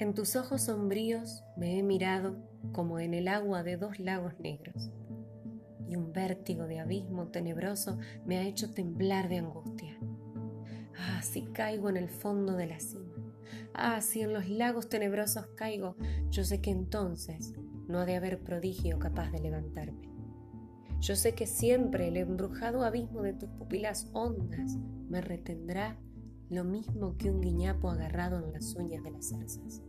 En 0.00 0.14
tus 0.14 0.36
ojos 0.36 0.62
sombríos 0.62 1.42
me 1.56 1.76
he 1.76 1.82
mirado 1.82 2.36
como 2.70 3.00
en 3.00 3.14
el 3.14 3.26
agua 3.26 3.64
de 3.64 3.76
dos 3.76 3.98
lagos 3.98 4.38
negros, 4.38 4.92
y 5.88 5.96
un 5.96 6.12
vértigo 6.12 6.68
de 6.68 6.78
abismo 6.78 7.32
tenebroso 7.32 7.98
me 8.24 8.38
ha 8.38 8.46
hecho 8.46 8.72
temblar 8.72 9.28
de 9.28 9.38
angustia. 9.38 9.98
Ah, 10.96 11.20
si 11.22 11.46
caigo 11.46 11.88
en 11.88 11.96
el 11.96 12.08
fondo 12.08 12.54
de 12.54 12.66
la 12.66 12.78
cima, 12.78 13.12
ah, 13.74 14.00
si 14.00 14.20
en 14.20 14.32
los 14.32 14.48
lagos 14.48 14.88
tenebrosos 14.88 15.48
caigo, 15.56 15.96
yo 16.30 16.44
sé 16.44 16.60
que 16.60 16.70
entonces 16.70 17.54
no 17.88 17.98
ha 17.98 18.04
de 18.04 18.14
haber 18.14 18.38
prodigio 18.44 19.00
capaz 19.00 19.32
de 19.32 19.40
levantarme. 19.40 20.12
Yo 21.00 21.16
sé 21.16 21.34
que 21.34 21.48
siempre 21.48 22.06
el 22.06 22.18
embrujado 22.18 22.84
abismo 22.84 23.22
de 23.22 23.32
tus 23.32 23.48
pupilas 23.50 24.08
hondas 24.12 24.76
me 25.08 25.20
retendrá 25.20 25.98
lo 26.50 26.62
mismo 26.62 27.16
que 27.16 27.32
un 27.32 27.40
guiñapo 27.40 27.90
agarrado 27.90 28.38
en 28.38 28.52
las 28.52 28.76
uñas 28.76 29.02
de 29.02 29.10
las 29.10 29.30
zarzas. 29.30 29.82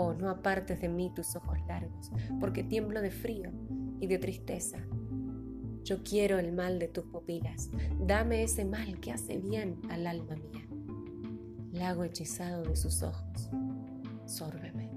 Oh, 0.00 0.14
no 0.14 0.30
apartes 0.30 0.80
de 0.80 0.88
mí 0.88 1.10
tus 1.12 1.34
ojos 1.34 1.58
largos, 1.66 2.12
porque 2.38 2.62
tiemblo 2.62 3.02
de 3.02 3.10
frío 3.10 3.50
y 3.98 4.06
de 4.06 4.18
tristeza. 4.18 4.78
Yo 5.82 6.04
quiero 6.04 6.38
el 6.38 6.52
mal 6.52 6.78
de 6.78 6.86
tus 6.86 7.06
pupilas, 7.06 7.68
dame 7.98 8.44
ese 8.44 8.64
mal 8.64 9.00
que 9.00 9.10
hace 9.10 9.38
bien 9.38 9.80
al 9.90 10.06
alma 10.06 10.36
mía. 10.36 10.68
Lago 11.72 12.04
hechizado 12.04 12.62
de 12.62 12.76
sus 12.76 13.02
ojos, 13.02 13.50
sórbeme. 14.24 14.88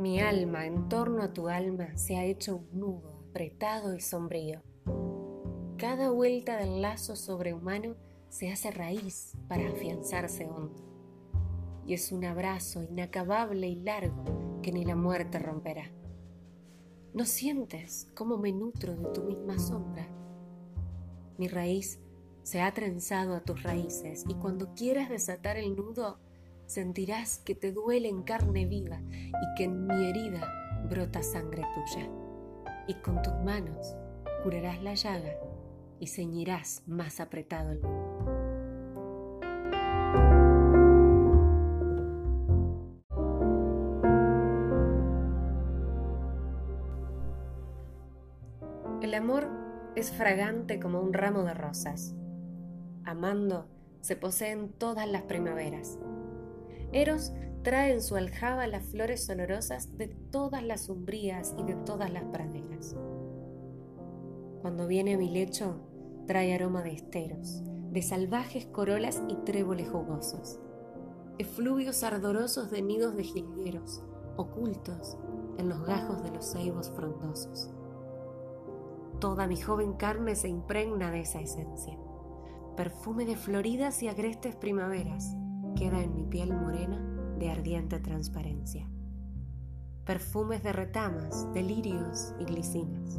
Mi 0.00 0.18
alma 0.18 0.64
en 0.64 0.88
torno 0.88 1.22
a 1.22 1.34
tu 1.34 1.48
alma 1.48 1.94
se 1.98 2.16
ha 2.16 2.24
hecho 2.24 2.56
un 2.56 2.80
nudo 2.80 3.22
apretado 3.28 3.94
y 3.94 4.00
sombrío. 4.00 4.62
Cada 5.76 6.08
vuelta 6.08 6.56
del 6.56 6.80
lazo 6.80 7.16
sobrehumano 7.16 7.96
se 8.30 8.50
hace 8.50 8.70
raíz 8.70 9.36
para 9.46 9.68
afianzarse 9.68 10.46
hondo. 10.46 10.82
Y 11.86 11.92
es 11.92 12.12
un 12.12 12.24
abrazo 12.24 12.82
inacabable 12.82 13.68
y 13.68 13.74
largo 13.74 14.24
que 14.62 14.72
ni 14.72 14.86
la 14.86 14.96
muerte 14.96 15.38
romperá. 15.38 15.92
¿No 17.12 17.26
sientes 17.26 18.10
cómo 18.14 18.38
me 18.38 18.52
nutro 18.52 18.96
de 18.96 19.04
tu 19.08 19.22
misma 19.24 19.58
sombra? 19.58 20.08
Mi 21.36 21.46
raíz 21.46 22.00
se 22.42 22.62
ha 22.62 22.72
trenzado 22.72 23.34
a 23.34 23.40
tus 23.40 23.62
raíces 23.62 24.24
y 24.26 24.32
cuando 24.32 24.72
quieras 24.72 25.10
desatar 25.10 25.58
el 25.58 25.76
nudo, 25.76 26.18
sentirás 26.70 27.40
que 27.40 27.56
te 27.56 27.72
duele 27.72 28.08
en 28.08 28.22
carne 28.22 28.64
viva 28.64 29.00
y 29.10 29.54
que 29.56 29.64
en 29.64 29.88
mi 29.88 30.06
herida 30.08 30.40
brota 30.88 31.20
sangre 31.20 31.64
tuya. 31.74 32.08
Y 32.86 32.94
con 32.94 33.20
tus 33.22 33.34
manos 33.44 33.96
curarás 34.44 34.80
la 34.80 34.94
llaga 34.94 35.34
y 35.98 36.06
ceñirás 36.06 36.84
más 36.86 37.18
apretado 37.18 37.72
el 37.72 37.82
nudo. 37.82 38.10
El 49.02 49.14
amor 49.14 49.48
es 49.96 50.12
fragante 50.12 50.78
como 50.78 51.00
un 51.00 51.12
ramo 51.12 51.42
de 51.42 51.54
rosas. 51.54 52.14
Amando 53.04 53.66
se 54.02 54.14
poseen 54.14 54.68
todas 54.68 55.08
las 55.08 55.22
primaveras 55.22 55.98
Eros 56.92 57.32
trae 57.62 57.92
en 57.92 58.02
su 58.02 58.16
aljaba 58.16 58.66
las 58.66 58.84
flores 58.84 59.28
olorosas 59.28 59.96
de 59.96 60.08
todas 60.08 60.62
las 60.62 60.88
umbrías 60.88 61.54
y 61.58 61.62
de 61.62 61.74
todas 61.74 62.10
las 62.10 62.24
praderas. 62.24 62.96
Cuando 64.62 64.86
viene 64.86 65.14
a 65.14 65.18
mi 65.18 65.30
lecho, 65.30 65.76
trae 66.26 66.54
aroma 66.54 66.82
de 66.82 66.92
esteros, 66.92 67.62
de 67.90 68.02
salvajes 68.02 68.66
corolas 68.66 69.22
y 69.28 69.36
tréboles 69.44 69.88
jugosos, 69.88 70.58
efluvios 71.38 72.02
ardorosos 72.02 72.70
de 72.70 72.82
nidos 72.82 73.16
de 73.16 73.24
jilgueros, 73.24 74.02
ocultos 74.36 75.16
en 75.58 75.68
los 75.68 75.84
gajos 75.84 76.22
de 76.22 76.30
los 76.30 76.50
ceibos 76.52 76.90
frondosos. 76.90 77.70
Toda 79.20 79.46
mi 79.46 79.56
joven 79.56 79.94
carne 79.94 80.34
se 80.34 80.48
impregna 80.48 81.10
de 81.10 81.20
esa 81.20 81.40
esencia, 81.40 81.98
perfume 82.76 83.26
de 83.26 83.36
floridas 83.36 84.02
y 84.02 84.08
agrestes 84.08 84.56
primaveras, 84.56 85.36
queda 85.80 86.02
en 86.02 86.14
mi 86.14 86.24
piel 86.24 86.52
morena 86.52 86.98
de 87.38 87.50
ardiente 87.50 87.98
transparencia. 88.00 88.86
Perfumes 90.04 90.62
de 90.62 90.74
retamas, 90.74 91.50
de 91.54 91.62
lirios 91.62 92.34
y 92.38 92.44
glicinas. 92.44 93.18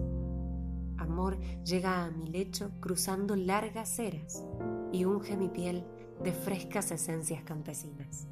Amor 1.00 1.40
llega 1.64 2.06
a 2.06 2.12
mi 2.12 2.28
lecho 2.28 2.70
cruzando 2.80 3.36
largas 3.36 3.90
ceras 3.90 4.46
y 4.92 5.06
unge 5.06 5.38
mi 5.38 5.50
piel 5.50 5.84
de 6.24 6.34
frescas 6.34 6.92
esencias 6.92 7.42
campesinas. 7.42 8.28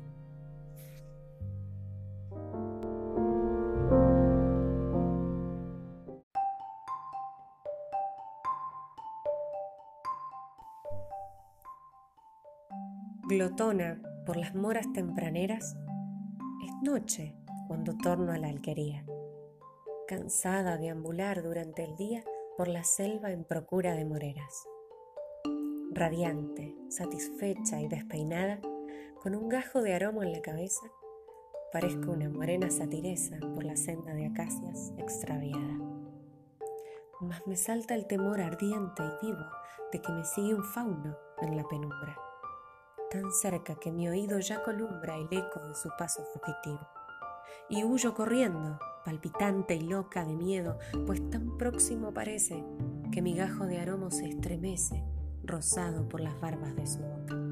Glotona 13.28 14.09
por 14.26 14.38
las 14.38 14.56
moras 14.56 14.92
tempraneras, 14.94 15.76
es 16.66 16.72
noche 16.84 17.36
cuando 17.68 17.96
torno 17.98 18.32
a 18.32 18.38
la 18.38 18.48
alquería, 18.48 19.06
cansada 20.08 20.78
de 20.78 20.90
ambular 20.90 21.44
durante 21.44 21.84
el 21.84 21.96
día 21.96 22.24
por 22.58 22.68
la 22.68 22.84
selva 22.84 23.32
en 23.32 23.44
procura 23.44 23.96
de 23.96 24.06
moreras. 24.06 24.68
Radiante, 25.92 26.76
satisfecha 26.90 27.82
y 27.82 27.88
despeinada, 27.88 28.60
con 29.22 29.36
un 29.36 29.50
gajo 29.50 29.82
de 29.82 29.94
aroma 29.94 30.26
en 30.26 30.32
la 30.32 30.42
cabeza, 30.42 30.86
parezco 31.72 32.12
una 32.12 32.30
morena 32.30 32.70
satiresa 32.70 33.38
por 33.54 33.64
la 33.64 33.76
senda 33.76 34.14
de 34.14 34.28
acacias 34.28 34.94
extraviada. 34.98 35.78
Mas 37.22 37.46
me 37.46 37.58
salta 37.58 37.96
el 37.96 38.08
temor 38.08 38.40
ardiente 38.40 39.04
y 39.04 39.26
vivo 39.26 39.46
de 39.92 40.02
que 40.02 40.12
me 40.12 40.24
sigue 40.24 40.56
un 40.56 40.64
fauno 40.64 41.18
en 41.42 41.58
la 41.58 41.68
penumbra 41.68 42.29
tan 43.10 43.32
cerca 43.32 43.76
que 43.76 43.92
mi 43.92 44.08
oído 44.08 44.40
ya 44.40 44.64
columbra 44.64 45.18
el 45.18 45.28
eco 45.32 45.60
de 45.68 45.76
su 45.76 45.90
paso 45.98 46.24
fugitivo. 46.34 46.88
Y 47.70 47.84
huyo 47.84 48.14
corriendo, 48.14 48.80
palpitante 49.04 49.76
y 49.76 49.82
loca 49.82 50.26
de 50.26 50.36
miedo, 50.36 50.78
pues 51.06 51.28
tan 51.30 51.58
próximo 51.58 52.14
parece 52.14 52.64
que 53.12 53.22
mi 53.22 53.36
gajo 53.36 53.66
de 53.66 53.80
aroma 53.80 54.12
se 54.12 54.30
estremece, 54.30 55.04
rosado 55.44 56.08
por 56.08 56.22
las 56.22 56.40
barbas 56.40 56.76
de 56.76 56.88
su 56.88 57.00
boca. 57.00 57.49